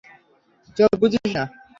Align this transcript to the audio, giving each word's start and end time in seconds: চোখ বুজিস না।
চোখ 0.77 0.91
বুজিস 1.01 1.27
না। 1.35 1.43